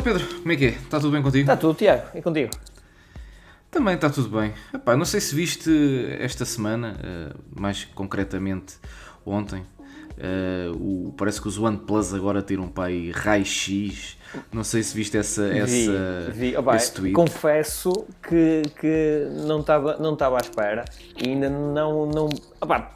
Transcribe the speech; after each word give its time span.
Então 0.00 0.14
Pedro, 0.14 0.34
como 0.40 0.50
é 0.50 0.56
que 0.56 0.64
é? 0.64 0.68
Está 0.68 0.98
tudo 0.98 1.12
bem 1.12 1.20
contigo? 1.20 1.42
Está 1.42 1.56
tudo, 1.58 1.74
Tiago, 1.74 2.04
e 2.14 2.22
contigo? 2.22 2.50
Também 3.70 3.96
está 3.96 4.08
tudo 4.08 4.30
bem. 4.30 4.54
Epá, 4.72 4.96
não 4.96 5.04
sei 5.04 5.20
se 5.20 5.34
viste 5.34 5.70
esta 6.18 6.46
semana, 6.46 6.96
uh, 6.96 7.38
mais 7.60 7.84
concretamente 7.84 8.76
ontem, 9.26 9.60
uh, 9.60 10.72
o, 10.74 11.12
parece 11.12 11.38
que 11.38 11.48
os 11.48 11.58
OnePlus 11.58 12.14
agora 12.14 12.40
tiram 12.40 12.66
para 12.66 12.84
aí 12.84 13.10
raio-x. 13.10 14.16
Não 14.50 14.64
sei 14.64 14.82
se 14.82 14.96
viste 14.96 15.18
essa, 15.18 15.46
vi, 15.50 15.58
essa, 15.58 16.30
vi. 16.32 16.54
Esse 16.76 16.94
tweet. 16.94 17.14
Confesso 17.14 17.92
que, 18.26 18.62
que 18.80 19.28
não 19.46 19.60
estava 19.60 19.98
não 19.98 20.16
à 20.34 20.40
espera 20.40 20.86
e 21.22 21.28
ainda 21.28 21.50
não, 21.50 22.06
não 22.06 22.30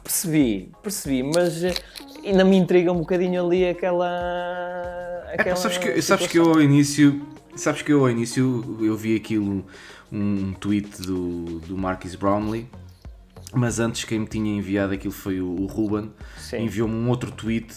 percebi, 0.03 0.71
percebi, 0.81 1.21
mas 1.21 1.61
ainda 2.25 2.43
me 2.43 2.57
intriga 2.57 2.91
um 2.91 2.99
bocadinho 3.01 3.45
ali 3.45 3.69
aquela. 3.69 5.04
É, 5.37 5.55
sabes, 5.55 5.77
que, 5.77 6.01
sabes 6.01 6.27
que 6.27 6.39
eu 6.39 6.49
ao 6.49 6.61
início. 6.61 7.21
Sabes 7.55 7.81
que 7.81 7.93
eu 7.93 8.01
ao 8.01 8.09
início 8.09 8.77
eu 8.81 8.97
vi 8.97 9.15
aquilo, 9.15 9.65
um 10.11 10.53
tweet 10.53 11.01
do, 11.01 11.59
do 11.61 11.77
Marcus 11.77 12.15
Brownlee, 12.15 12.67
mas 13.53 13.79
antes 13.79 14.03
quem 14.03 14.19
me 14.19 14.27
tinha 14.27 14.53
enviado 14.53 14.93
aquilo 14.93 15.13
foi 15.13 15.39
o, 15.39 15.47
o 15.47 15.65
Ruben, 15.65 16.11
enviou-me 16.59 16.93
um 16.93 17.09
outro 17.09 17.31
tweet 17.31 17.73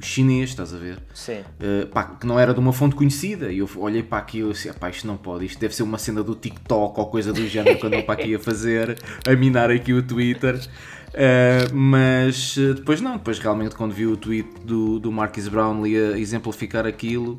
chinês, 0.00 0.50
estás 0.50 0.74
a 0.74 0.76
ver? 0.76 0.98
Sim. 1.14 1.40
Uh, 1.60 1.86
pá, 1.86 2.04
que 2.04 2.26
não 2.26 2.38
era 2.38 2.52
de 2.52 2.60
uma 2.60 2.72
fonte 2.72 2.94
conhecida, 2.94 3.50
e 3.50 3.58
eu 3.58 3.70
olhei 3.76 4.02
para 4.02 4.18
aquilo 4.18 4.50
e 4.50 4.52
disse, 4.52 4.72
pá, 4.74 4.90
isto 4.90 5.06
não 5.06 5.16
pode, 5.16 5.46
isto 5.46 5.58
deve 5.58 5.74
ser 5.74 5.82
uma 5.82 5.98
cena 5.98 6.22
do 6.22 6.34
TikTok 6.34 7.00
ou 7.00 7.06
coisa 7.06 7.32
do 7.32 7.46
género 7.48 7.78
que 7.78 7.86
andam 7.86 8.02
para 8.02 8.14
aqui 8.14 8.34
a 8.34 8.38
fazer, 8.38 8.98
a 9.26 9.34
minar 9.34 9.70
aqui 9.70 9.92
o 9.92 10.02
Twitter. 10.02 10.60
Uh, 11.06 11.74
mas 11.74 12.56
depois 12.74 13.00
não, 13.00 13.16
depois 13.16 13.38
realmente 13.38 13.74
quando 13.74 13.92
vi 13.92 14.06
o 14.06 14.18
tweet 14.18 14.50
do, 14.64 14.98
do 14.98 15.10
Marcus 15.10 15.48
Brownlee 15.48 15.96
a 15.96 16.18
exemplificar 16.18 16.84
aquilo, 16.84 17.38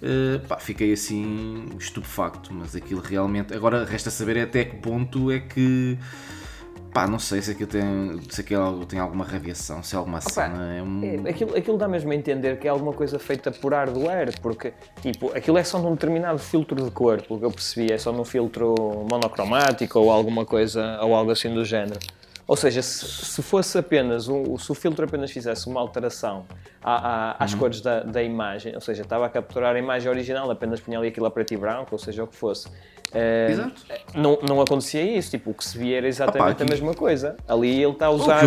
uh, 0.00 0.46
pá, 0.46 0.58
fiquei 0.58 0.92
assim 0.92 1.66
estupefacto, 1.78 2.52
mas 2.54 2.76
aquilo 2.76 3.00
realmente. 3.00 3.52
Agora 3.52 3.84
resta 3.84 4.10
saber 4.10 4.38
até 4.38 4.64
que 4.64 4.76
ponto 4.76 5.30
é 5.32 5.40
que. 5.40 5.98
Pá, 6.96 7.06
não 7.06 7.18
sei 7.18 7.42
se 7.42 7.50
aquilo 7.50 7.68
tem, 7.68 8.20
se 8.30 8.40
aquilo 8.40 8.86
tem 8.86 8.98
alguma 8.98 9.22
radiação, 9.22 9.82
se 9.82 9.94
é 9.94 9.98
alguma 9.98 10.16
Opa, 10.16 10.30
cena. 10.30 10.76
É 10.76 10.82
um... 10.82 11.26
é, 11.26 11.28
aquilo, 11.28 11.54
aquilo 11.54 11.76
dá 11.76 11.86
mesmo 11.86 12.10
a 12.10 12.14
entender 12.14 12.58
que 12.58 12.66
é 12.66 12.70
alguma 12.70 12.94
coisa 12.94 13.18
feita 13.18 13.50
por 13.50 13.74
hardware, 13.74 14.32
porque 14.40 14.72
tipo, 15.02 15.30
aquilo 15.36 15.58
é 15.58 15.62
só 15.62 15.78
num 15.78 15.92
determinado 15.92 16.38
filtro 16.38 16.82
de 16.82 16.90
cor, 16.90 17.20
pelo 17.20 17.38
que 17.38 17.44
eu 17.44 17.50
percebi, 17.50 17.92
é 17.92 17.98
só 17.98 18.12
num 18.12 18.24
filtro 18.24 18.74
monocromático 19.10 19.98
ou 19.98 20.10
alguma 20.10 20.46
coisa, 20.46 20.98
ou 21.02 21.14
algo 21.14 21.30
assim 21.30 21.52
do 21.52 21.66
género. 21.66 22.00
Ou 22.46 22.56
seja, 22.56 22.80
se, 22.80 23.04
se 23.06 23.42
fosse 23.42 23.76
apenas, 23.76 24.26
um, 24.26 24.56
se 24.56 24.72
o 24.72 24.74
filtro 24.74 25.04
apenas 25.04 25.30
fizesse 25.30 25.66
uma 25.66 25.80
alteração 25.80 26.46
à, 26.82 26.94
à, 27.34 27.44
às 27.44 27.52
uhum. 27.52 27.58
cores 27.58 27.82
da, 27.82 28.00
da, 28.04 28.22
imagem, 28.22 28.74
ou 28.74 28.80
seja, 28.80 29.02
estava 29.02 29.26
a 29.26 29.28
capturar 29.28 29.76
a 29.76 29.78
imagem 29.78 30.08
original, 30.08 30.50
apenas 30.50 30.80
punha 30.80 30.98
ali 30.98 31.08
aquilo 31.08 31.26
a 31.26 31.30
preto 31.30 31.52
e 31.52 31.58
branco, 31.58 31.88
ou 31.92 31.98
seja, 31.98 32.24
o 32.24 32.26
que 32.26 32.36
fosse. 32.36 32.68
Uh, 32.68 33.70
não, 34.16 34.38
não 34.46 34.60
acontecia 34.60 35.02
isso, 35.02 35.30
tipo, 35.30 35.50
o 35.50 35.54
que 35.54 35.64
se 35.64 35.76
via 35.76 35.98
era 35.98 36.08
exatamente 36.08 36.62
Opa, 36.62 36.64
a 36.64 36.66
mesma 36.66 36.94
coisa. 36.94 37.36
Ali 37.46 37.82
ele 37.82 37.92
está 37.92 38.06
a 38.06 38.10
usar 38.10 38.44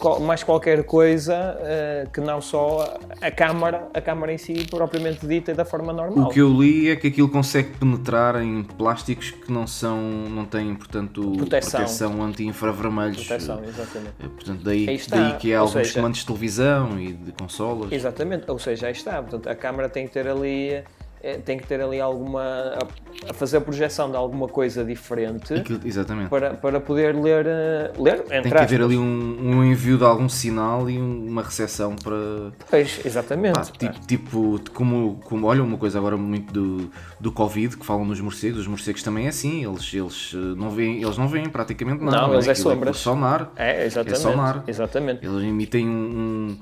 oh, 0.00 0.20
mais 0.20 0.42
qualquer 0.42 0.84
coisa 0.84 1.34
uh, 1.34 2.10
que 2.10 2.20
não 2.20 2.40
só 2.40 2.98
a 3.20 3.30
câmara, 3.30 3.88
a 3.92 4.00
câmara 4.00 4.32
em 4.32 4.38
si 4.38 4.66
propriamente 4.68 5.26
dita 5.26 5.54
da 5.54 5.64
forma 5.64 5.92
normal. 5.92 6.26
O 6.26 6.30
que 6.30 6.40
eu 6.40 6.48
li 6.48 6.90
é 6.90 6.96
que 6.96 7.08
aquilo 7.08 7.28
consegue 7.28 7.76
penetrar 7.78 8.42
em 8.42 8.62
plásticos 8.62 9.30
que 9.30 9.52
não 9.52 9.66
são, 9.66 10.00
não 10.00 10.44
têm, 10.44 10.74
portanto, 10.74 11.32
proteção, 11.36 11.80
proteção 11.80 12.22
anti-infravermelhos. 12.22 13.26
Proteção, 13.26 13.62
exatamente. 13.64 14.14
Portanto, 14.18 14.62
daí, 14.64 14.86
daí 15.08 15.32
que 15.34 15.54
há 15.54 15.60
alguns 15.60 15.72
seja, 15.72 15.94
comandos 15.94 16.20
de 16.20 16.26
televisão 16.26 16.98
e 16.98 17.12
de 17.12 17.32
consolas. 17.32 17.92
Exatamente, 17.92 18.50
ou 18.50 18.58
seja, 18.58 18.86
aí 18.86 18.92
está. 18.92 19.22
Portanto, 19.22 19.48
a 19.48 19.54
câmara 19.54 19.88
tem 19.88 20.06
que 20.06 20.12
ter 20.12 20.26
ali 20.26 20.82
é, 21.24 21.38
tem 21.38 21.56
que 21.56 21.66
ter 21.66 21.80
ali 21.80 21.98
alguma. 21.98 22.42
A, 22.42 23.30
a, 23.30 23.32
fazer 23.32 23.56
a 23.56 23.60
projeção 23.62 24.10
de 24.10 24.16
alguma 24.16 24.46
coisa 24.46 24.84
diferente. 24.84 25.54
Aquilo, 25.54 25.80
exatamente. 25.82 26.28
Para, 26.28 26.52
para 26.52 26.78
poder 26.80 27.14
ler. 27.16 27.46
Uh, 27.46 28.02
ler 28.02 28.22
tem 28.24 28.42
que 28.42 28.58
haver 28.58 28.82
ali 28.82 28.98
um, 28.98 29.38
um, 29.40 29.64
envio 29.64 29.96
de 29.96 30.04
algum 30.04 30.28
sinal 30.28 30.90
e 30.90 30.98
uma 30.98 31.42
recepção 31.42 31.96
para. 31.96 32.52
Pois, 32.68 33.00
exatamente. 33.06 33.54
Pá, 33.54 33.62
tipo, 33.62 34.06
tipo, 34.06 34.60
como, 34.74 35.18
como. 35.24 35.46
Olha, 35.46 35.62
uma 35.62 35.78
coisa 35.78 35.98
agora 35.98 36.18
muito 36.18 36.52
do, 36.52 36.90
do 37.18 37.32
Covid 37.32 37.78
que 37.78 37.86
falam 37.86 38.04
nos 38.04 38.20
morcegos. 38.20 38.60
Os 38.60 38.66
morcegos 38.66 39.02
também 39.02 39.24
é 39.24 39.28
assim. 39.30 39.64
Eles, 39.64 39.94
eles, 39.94 40.32
eh, 40.34 40.36
não, 40.36 40.68
veem, 40.68 41.02
eles 41.02 41.16
não 41.16 41.26
veem 41.26 41.48
praticamente 41.48 42.04
nada. 42.04 42.18
Não, 42.18 42.34
eles 42.34 42.46
é, 42.46 42.50
é 42.50 42.54
sombras. 42.54 42.96
É 42.96 42.98
sonar. 42.98 43.50
É, 43.56 43.86
exatamente. 43.86 44.18
É 44.18 44.20
sonar. 44.20 44.64
Exatamente. 44.66 45.26
Eles 45.26 45.42
emitem 45.42 45.88
um 45.88 46.04
um 46.44 46.56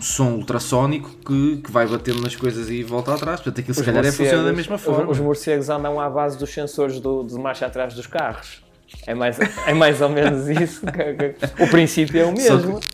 som 0.00 0.32
ultrassónico 0.34 1.10
que, 1.24 1.58
que 1.58 1.70
vai 1.70 1.86
batendo 1.86 2.20
nas 2.20 2.34
coisas 2.34 2.68
e 2.68 2.82
volta 2.82 3.14
atrás. 3.14 3.40
Portanto, 3.40 3.60
aquilo 3.60 3.74
se 3.74 3.84
calhar 3.84 4.04
é 4.04 4.10
funciona 4.10 4.44
da 4.44 4.52
mesma 4.52 4.78
forma. 4.78 5.04
Os, 5.04 5.10
os 5.10 5.20
morcegos 5.20 5.68
andam 5.68 6.00
à 6.00 6.10
base 6.10 6.36
dos 6.36 6.52
sensores 6.52 6.98
do, 7.00 7.22
de 7.22 7.34
marcha 7.34 7.66
atrás 7.66 7.94
dos 7.94 8.06
carros. 8.06 8.64
É 9.06 9.14
mais, 9.14 9.38
é 9.66 9.74
mais 9.74 10.00
ou 10.00 10.08
menos 10.08 10.48
isso. 10.50 10.84
o 11.60 11.68
princípio 11.68 12.20
é 12.20 12.24
o 12.24 12.32
mesmo. 12.32 12.80
Que, 12.80 12.88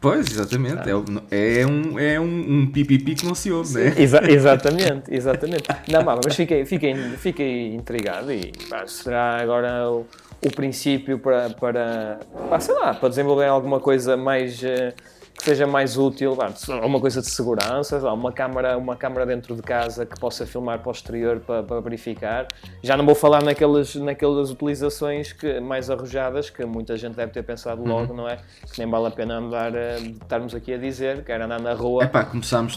pois, 0.00 0.30
exatamente. 0.30 0.90
Ah. 0.90 1.22
É, 1.30 1.60
é, 1.60 1.66
um, 1.66 1.98
é 1.98 2.20
um, 2.20 2.60
um 2.60 2.66
pipipi 2.66 3.14
que 3.14 3.26
não 3.26 3.34
se 3.34 3.50
ouve, 3.50 3.74
né? 3.74 3.94
Exa 3.96 4.20
exatamente, 4.30 5.14
exatamente. 5.14 5.64
Não, 5.88 6.02
mas 6.04 6.34
fiquei, 6.34 6.64
fiquei, 6.64 6.94
fiquei 7.18 7.74
intrigado 7.74 8.32
e 8.32 8.52
pá, 8.68 8.86
será 8.86 9.36
agora 9.36 9.90
o, 9.90 10.06
o 10.44 10.50
princípio 10.50 11.18
para, 11.18 11.50
para, 11.50 12.20
pá, 12.48 12.60
sei 12.60 12.74
lá, 12.74 12.94
para 12.94 13.08
desenvolver 13.08 13.46
alguma 13.46 13.80
coisa 13.80 14.16
mais. 14.16 14.62
Uh, 14.62 15.17
que 15.38 15.44
seja 15.44 15.66
mais 15.66 15.96
útil, 15.96 16.36
uma 16.84 17.00
coisa 17.00 17.20
de 17.20 17.30
segurança, 17.30 17.98
uma 18.12 18.32
câmara, 18.32 18.76
uma 18.76 18.96
câmara 18.96 19.24
dentro 19.24 19.54
de 19.54 19.62
casa 19.62 20.04
que 20.04 20.18
possa 20.18 20.44
filmar 20.44 20.80
para 20.80 20.88
o 20.88 20.92
exterior 20.92 21.40
para, 21.40 21.62
para 21.62 21.80
verificar. 21.80 22.48
Já 22.82 22.96
não 22.96 23.06
vou 23.06 23.14
falar 23.14 23.42
naquelas, 23.42 23.94
naquelas 23.94 24.50
utilizações 24.50 25.32
que, 25.32 25.60
mais 25.60 25.90
arrojadas 25.90 26.50
que 26.50 26.64
muita 26.64 26.96
gente 26.96 27.14
deve 27.14 27.32
ter 27.32 27.44
pensado 27.44 27.84
logo, 27.84 28.10
uhum. 28.12 28.16
não 28.18 28.28
é? 28.28 28.38
Que 28.72 28.80
nem 28.80 28.90
vale 28.90 29.06
a 29.06 29.10
pena 29.10 29.38
andar, 29.38 29.74
eh, 29.74 29.98
estarmos 30.20 30.54
aqui 30.54 30.74
a 30.74 30.78
dizer, 30.78 31.24
que 31.24 31.30
era 31.30 31.44
andar 31.44 31.60
na 31.60 31.72
rua. 31.72 32.04
É 32.04 32.06
pá, 32.06 32.24
começámos. 32.24 32.76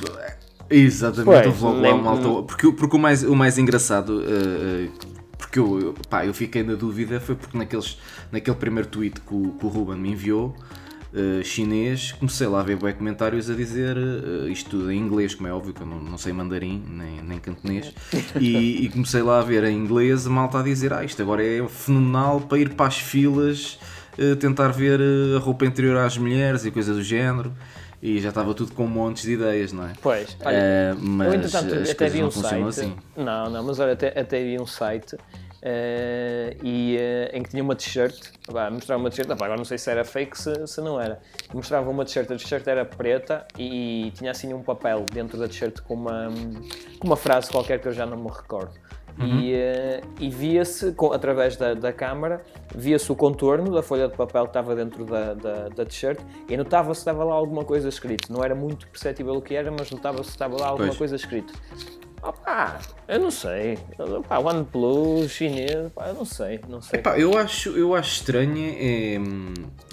Exatamente, 0.69 1.49
pois, 1.49 1.61
logo 1.61 1.81
lá 1.81 1.95
malta. 1.95 2.43
Porque, 2.43 2.71
porque 2.71 2.95
o, 2.95 2.99
mais, 2.99 3.23
o 3.23 3.35
mais 3.35 3.57
engraçado. 3.57 4.21
Uh, 4.21 4.91
porque 5.37 5.59
eu, 5.59 5.95
pá, 6.09 6.25
eu 6.25 6.33
fiquei 6.33 6.63
na 6.63 6.75
dúvida 6.75 7.19
foi 7.19 7.35
porque 7.35 7.57
naqueles, 7.57 7.97
naquele 8.31 8.55
primeiro 8.55 8.87
tweet 8.87 9.19
que 9.19 9.33
o, 9.33 9.51
que 9.59 9.65
o 9.65 9.69
Ruben 9.69 9.97
me 9.97 10.11
enviou, 10.11 10.55
uh, 11.13 11.43
chinês, 11.43 12.11
comecei 12.13 12.47
lá 12.47 12.61
a 12.61 12.63
ver 12.63 12.77
bem 12.77 12.93
comentários 12.93 13.49
a 13.49 13.53
dizer 13.53 13.97
uh, 13.97 14.47
isto 14.47 14.69
tudo 14.69 14.91
em 14.91 14.97
inglês, 14.97 15.35
como 15.35 15.47
é 15.47 15.53
óbvio, 15.53 15.73
que 15.73 15.81
eu 15.81 15.87
não, 15.87 15.99
não 15.99 16.17
sei 16.17 16.33
mandarim 16.33 16.83
nem, 16.87 17.21
nem 17.21 17.39
cantonês, 17.39 17.93
e, 18.39 18.85
e, 18.85 18.89
comecei 18.89 19.21
lá 19.21 19.39
a 19.39 19.43
ver 19.43 19.63
em 19.63 19.75
inglês 19.75 20.27
a 20.27 20.29
malta 20.29 20.59
a 20.59 20.63
dizer: 20.63 20.93
Ah, 20.93 21.03
isto 21.03 21.21
agora 21.21 21.43
é 21.45 21.67
fenomenal 21.67 22.41
para 22.41 22.57
ir 22.57 22.69
para 22.69 22.87
as 22.87 22.97
filas 22.97 23.79
uh, 24.17 24.35
tentar 24.35 24.69
ver 24.69 24.99
a 25.35 25.39
roupa 25.39 25.65
interior 25.65 25.97
às 25.97 26.17
mulheres 26.17 26.65
e 26.65 26.71
coisas 26.71 26.95
do 26.95 27.03
género. 27.03 27.53
E 28.03 28.19
já 28.19 28.29
estava 28.29 28.51
tudo 28.55 28.73
com 28.73 28.87
montes 28.87 29.21
de 29.21 29.33
ideias, 29.33 29.71
não 29.71 29.85
é? 29.85 29.93
Pois, 30.01 30.35
olha, 30.43 30.97
mas 30.99 31.53
eu 31.53 31.91
até 31.91 32.09
vi 32.09 32.23
um 32.23 32.31
site. 32.31 32.63
Assim. 32.63 32.95
Não, 33.15 33.47
não, 33.47 33.63
mas 33.63 33.79
olha, 33.79 33.93
até, 33.93 34.19
até 34.19 34.43
vi 34.43 34.59
um 34.59 34.65
site 34.65 35.15
Uh, 35.61 36.57
e, 36.63 36.97
uh, 36.97 37.37
em 37.37 37.43
que 37.43 37.51
tinha 37.51 37.61
uma 37.61 37.75
t-shirt, 37.75 38.31
mostrava 38.71 38.99
uma 38.99 39.11
t-shirt, 39.11 39.29
agora 39.29 39.55
não 39.55 39.63
sei 39.63 39.77
se 39.77 39.91
era 39.91 40.03
fake, 40.03 40.35
se, 40.35 40.65
se 40.65 40.81
não 40.81 40.99
era, 40.99 41.19
mostrava 41.53 41.87
uma 41.87 42.03
t-shirt, 42.03 42.31
a 42.31 42.35
t-shirt 42.35 42.65
era 42.65 42.83
preta 42.83 43.45
e, 43.55 44.07
e, 44.07 44.11
tinha 44.11 44.31
assim 44.31 44.55
um 44.55 44.63
papel 44.63 45.05
dentro 45.13 45.37
da 45.37 45.47
t-shirt 45.47 45.81
com 45.81 45.93
uma, 45.93 46.29
com 46.97 47.05
uma 47.05 47.15
frase 47.15 47.51
qualquer 47.51 47.79
que 47.79 47.87
eu 47.87 47.91
já 47.91 48.07
não 48.07 48.17
me 48.17 48.29
recordo. 48.29 48.73
Uhum. 49.19 49.39
E, 49.39 49.53
uh, 49.53 50.07
e 50.19 50.29
via-se, 50.31 50.95
através 51.13 51.55
da, 51.55 51.75
da 51.75 51.93
câmara, 51.93 52.41
via-se 52.73 53.11
o 53.11 53.15
contorno 53.15 53.71
da 53.71 53.83
folha 53.83 54.07
de 54.07 54.17
papel 54.17 54.43
que 54.45 54.49
estava 54.49 54.75
dentro 54.75 55.05
da, 55.05 55.35
da, 55.35 55.69
da 55.69 55.85
t-shirt 55.85 56.19
e 56.49 56.57
notava-se 56.57 57.03
que 57.03 57.09
estava 57.09 57.23
lá 57.23 57.35
alguma 57.35 57.63
coisa 57.63 57.87
escrito. 57.87 58.33
Não 58.33 58.43
era 58.43 58.55
muito 58.55 58.87
perceptível 58.87 59.35
o 59.35 59.41
que 59.43 59.53
era, 59.53 59.69
mas 59.69 59.91
notava-se 59.91 60.23
que 60.23 60.29
estava 60.29 60.59
lá 60.59 60.69
alguma 60.69 60.87
pois. 60.87 60.97
coisa 60.97 61.15
escrito. 61.15 61.53
Opa, 62.23 62.79
eu 63.07 63.19
não 63.19 63.31
sei. 63.31 63.79
Opa, 63.97 64.37
OnePlus, 64.37 65.31
chinês, 65.31 65.87
opa, 65.87 66.07
eu 66.07 66.13
não 66.13 66.25
sei. 66.25 66.59
Não 66.69 66.81
sei. 66.81 66.99
Epá, 66.99 67.17
eu, 67.17 67.35
acho, 67.37 67.69
eu 67.69 67.95
acho 67.95 68.11
estranho. 68.13 68.57
É, 68.57 69.19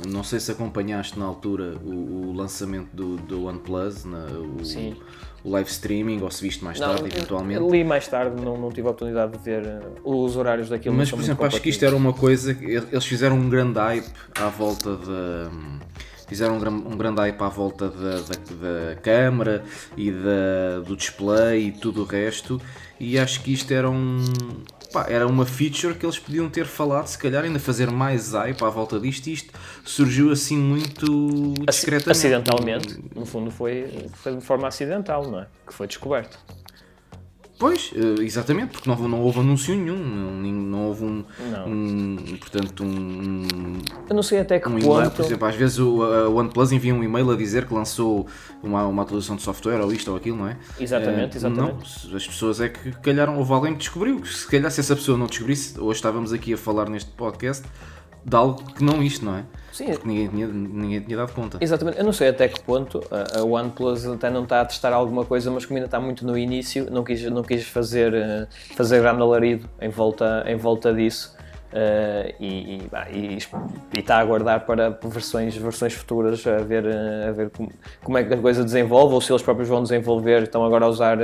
não 0.06 0.22
sei 0.22 0.38
se 0.38 0.52
acompanhaste 0.52 1.18
na 1.18 1.24
altura 1.24 1.76
o, 1.82 2.28
o 2.28 2.32
lançamento 2.32 2.90
do, 2.92 3.16
do 3.16 3.46
OnePlus, 3.46 4.04
na, 4.04 4.26
o, 4.26 4.64
Sim. 4.64 4.94
o 5.42 5.50
live 5.50 5.70
streaming, 5.70 6.20
ou 6.20 6.30
se 6.30 6.42
viste 6.42 6.62
mais 6.62 6.78
tarde, 6.78 7.00
não, 7.00 7.08
eventualmente. 7.08 7.62
Li 7.62 7.82
mais 7.82 8.06
tarde, 8.06 8.42
não, 8.42 8.58
não 8.58 8.68
tive 8.68 8.88
a 8.88 8.90
oportunidade 8.90 9.32
de 9.32 9.38
ver 9.38 9.64
uh, 10.04 10.24
os 10.24 10.36
horários 10.36 10.68
daquilo. 10.68 10.94
Mas, 10.94 11.10
por 11.10 11.20
exemplo, 11.20 11.46
acho 11.46 11.62
que 11.62 11.70
isto 11.70 11.84
era 11.84 11.96
uma 11.96 12.12
coisa. 12.12 12.56
Eles 12.60 13.06
fizeram 13.06 13.36
um 13.36 13.48
grande 13.48 13.78
hype 13.78 14.10
à 14.38 14.48
volta 14.48 14.96
da 14.96 15.50
fizeram 16.28 16.58
um, 16.58 16.92
um 16.92 16.96
grande 16.96 17.20
hype 17.20 17.40
à 17.40 17.48
volta 17.48 17.88
da, 17.88 18.20
da, 18.20 18.90
da 18.90 18.96
câmara 18.96 19.64
e 19.96 20.10
da, 20.10 20.80
do 20.84 20.96
display 20.96 21.68
e 21.68 21.72
tudo 21.72 22.02
o 22.02 22.04
resto, 22.04 22.60
e 23.00 23.18
acho 23.18 23.42
que 23.42 23.52
isto 23.52 23.72
era 23.72 23.88
um. 23.90 24.24
Pá, 24.92 25.06
era 25.08 25.26
uma 25.26 25.44
feature 25.44 25.94
que 25.94 26.06
eles 26.06 26.18
podiam 26.18 26.48
ter 26.48 26.64
falado, 26.64 27.06
se 27.06 27.18
calhar 27.18 27.44
ainda 27.44 27.58
fazer 27.58 27.90
mais 27.90 28.32
hype 28.32 28.62
à 28.62 28.70
volta 28.70 28.98
disto, 28.98 29.26
e 29.26 29.32
isto 29.34 29.52
surgiu 29.84 30.30
assim 30.30 30.56
muito 30.56 31.54
discretamente. 31.68 32.10
Acidentalmente, 32.10 33.04
no 33.14 33.26
fundo 33.26 33.50
foi, 33.50 34.06
foi 34.14 34.36
de 34.36 34.40
forma 34.40 34.66
acidental, 34.66 35.30
não 35.30 35.40
é? 35.40 35.46
Que 35.66 35.74
foi 35.74 35.86
descoberto. 35.86 36.38
Pois, 37.58 37.90
eh, 37.94 38.22
exatamente, 38.22 38.70
porque 38.70 38.88
não, 38.88 38.96
não 39.08 39.20
houve 39.20 39.40
anúncio 39.40 39.74
nenhum, 39.74 39.98
não, 39.98 40.32
não 40.32 40.86
houve 40.86 41.04
um, 41.04 41.24
um, 41.66 42.07
portanto, 42.36 42.84
um... 42.84 43.78
Eu 44.08 44.14
não 44.14 44.22
sei 44.22 44.40
até 44.40 44.58
que 44.58 44.68
um 44.68 44.78
ponto... 44.78 45.10
Por 45.10 45.24
exemplo, 45.24 45.48
às 45.48 45.54
vezes 45.54 45.78
o 45.78 46.02
a 46.02 46.28
OnePlus 46.28 46.72
envia 46.72 46.94
um 46.94 47.02
e-mail 47.02 47.30
a 47.30 47.36
dizer 47.36 47.66
que 47.66 47.74
lançou 47.74 48.26
uma, 48.62 48.86
uma 48.86 49.02
atualização 49.02 49.36
de 49.36 49.42
software 49.42 49.80
ou 49.80 49.92
isto 49.92 50.10
ou 50.10 50.16
aquilo, 50.16 50.36
não 50.36 50.48
é? 50.48 50.56
Exatamente, 50.78 51.34
uh, 51.34 51.38
exatamente. 51.38 52.08
Não, 52.08 52.16
as 52.16 52.26
pessoas 52.26 52.60
é 52.60 52.68
que 52.68 52.92
calharam, 53.00 53.38
houve 53.38 53.52
alguém 53.52 53.72
que 53.72 53.78
descobriu, 53.78 54.24
se 54.24 54.46
calhar 54.46 54.70
se 54.70 54.80
essa 54.80 54.94
pessoa 54.94 55.16
não 55.16 55.26
descobrisse, 55.26 55.78
hoje 55.78 55.98
estávamos 55.98 56.32
aqui 56.32 56.54
a 56.54 56.56
falar 56.58 56.88
neste 56.88 57.10
podcast 57.12 57.64
de 58.24 58.36
algo 58.36 58.62
que 58.72 58.84
não 58.84 59.02
isto, 59.02 59.24
não 59.24 59.36
é? 59.36 59.44
Sim. 59.72 59.86
Porque 59.92 60.08
ninguém 60.08 60.28
tinha, 60.28 60.46
ninguém 60.46 61.00
tinha 61.00 61.16
dado 61.16 61.32
conta. 61.32 61.58
Exatamente. 61.60 61.98
Eu 61.98 62.04
não 62.04 62.12
sei 62.12 62.28
até 62.28 62.48
que 62.48 62.60
ponto 62.60 63.00
a 63.10 63.42
OnePlus 63.42 64.06
até 64.06 64.28
não 64.28 64.42
está 64.42 64.60
a 64.60 64.64
testar 64.64 64.92
alguma 64.92 65.24
coisa, 65.24 65.50
mas 65.50 65.64
como 65.64 65.78
ainda 65.78 65.86
está 65.86 66.00
muito 66.00 66.26
no 66.26 66.36
início, 66.36 66.88
não 66.90 67.04
quis, 67.04 67.22
não 67.24 67.42
quis 67.42 67.64
fazer, 67.66 68.12
eh, 68.12 68.46
fazer 68.74 69.00
grande 69.00 69.22
alarido 69.22 69.68
em 69.80 69.88
volta, 69.88 70.44
em 70.46 70.56
volta 70.56 70.92
disso. 70.92 71.36
Uh, 71.68 72.32
e, 72.40 72.80
e, 73.12 73.38
e, 73.92 73.98
está 73.98 74.16
a 74.16 74.20
aguardar 74.20 74.64
para 74.64 74.88
versões, 75.04 75.54
versões 75.54 75.92
futuras 75.92 76.46
a 76.46 76.56
ver, 76.58 76.84
a 77.28 77.30
ver 77.30 77.50
como, 77.50 77.70
como, 78.02 78.16
é 78.16 78.24
que 78.24 78.32
a 78.32 78.38
coisa 78.38 78.64
desenvolve 78.64 79.14
ou 79.14 79.20
se 79.20 79.30
eles 79.30 79.42
próprios 79.42 79.68
vão 79.68 79.82
desenvolver. 79.82 80.44
Estão 80.44 80.64
agora 80.64 80.86
a 80.86 80.88
usar 80.88 81.18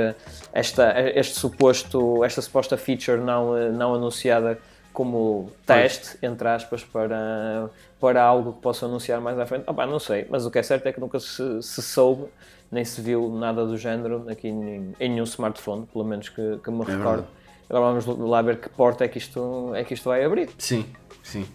esta, 0.53 0.93
este 1.15 1.39
suposto, 1.39 2.23
esta 2.23 2.43
suposta 2.43 2.77
feature 2.77 3.19
não, 3.19 3.71
não 3.71 3.95
anunciada 3.95 4.59
como 4.95 5.51
teste, 5.65 6.17
entre 6.23 6.47
aspas, 6.47 6.83
para, 6.83 7.69
para 7.99 8.23
algo 8.23 8.53
que 8.53 8.61
possa 8.61 8.85
anunciar 8.85 9.19
mais 9.19 9.37
à 9.37 9.45
frente. 9.45 9.65
Opa, 9.67 9.85
não 9.85 9.99
sei, 9.99 10.25
mas 10.29 10.45
o 10.45 10.51
que 10.51 10.57
é 10.57 10.63
certo 10.63 10.87
é 10.87 10.93
que 10.93 10.99
nunca 11.01 11.19
se, 11.19 11.61
se 11.61 11.81
soube, 11.81 12.27
nem 12.71 12.85
se 12.85 13.01
viu 13.01 13.29
nada 13.29 13.65
do 13.65 13.77
género 13.77 14.25
aqui 14.29 14.47
em, 14.47 14.93
em 14.97 15.09
nenhum 15.09 15.25
smartphone, 15.25 15.85
pelo 15.87 16.05
menos 16.05 16.29
que, 16.29 16.59
que 16.63 16.71
me 16.71 16.83
é 16.83 16.95
recordo. 16.95 17.27
Agora 17.69 17.93
vamos 17.93 18.05
lá 18.05 18.41
ver 18.41 18.59
que 18.59 18.69
porta 18.69 19.05
é 19.05 19.07
que 19.07 19.17
isto, 19.17 19.73
é 19.75 19.83
que 19.83 19.93
isto 19.93 20.09
vai 20.09 20.23
abrir. 20.23 20.49
Sim, 20.57 20.85
sim. 21.23 21.45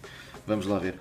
Vamos 0.45 0.65
lá 0.65 0.77
ver. 0.77 0.95